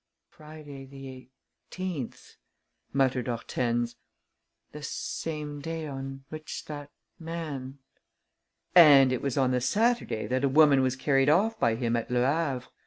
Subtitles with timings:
[0.31, 1.29] "Friday the
[1.69, 2.37] 18th,"
[2.91, 3.97] muttered Hortense,
[4.71, 6.89] "the same day on which that
[7.19, 7.77] man...."
[8.73, 12.09] "And it was on the Saturday that a woman was carried off by him at
[12.09, 12.65] Le Havre.